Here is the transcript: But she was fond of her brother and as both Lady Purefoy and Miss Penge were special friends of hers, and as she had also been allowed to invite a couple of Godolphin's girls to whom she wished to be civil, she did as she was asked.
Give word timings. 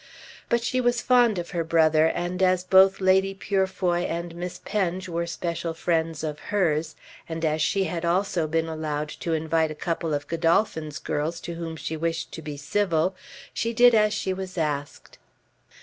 But 0.49 0.63
she 0.63 0.81
was 0.81 0.99
fond 1.03 1.37
of 1.37 1.51
her 1.51 1.63
brother 1.63 2.07
and 2.07 2.41
as 2.41 2.63
both 2.63 3.01
Lady 3.01 3.35
Purefoy 3.35 3.99
and 3.99 4.33
Miss 4.33 4.59
Penge 4.65 5.07
were 5.07 5.27
special 5.27 5.75
friends 5.75 6.23
of 6.23 6.39
hers, 6.39 6.95
and 7.29 7.45
as 7.45 7.61
she 7.61 7.83
had 7.83 8.03
also 8.03 8.47
been 8.47 8.67
allowed 8.67 9.09
to 9.09 9.33
invite 9.35 9.69
a 9.69 9.75
couple 9.75 10.15
of 10.15 10.25
Godolphin's 10.27 10.97
girls 10.97 11.39
to 11.41 11.53
whom 11.53 11.75
she 11.75 11.95
wished 11.95 12.31
to 12.31 12.41
be 12.41 12.57
civil, 12.57 13.15
she 13.53 13.73
did 13.73 13.93
as 13.93 14.11
she 14.11 14.33
was 14.33 14.57
asked. 14.57 15.19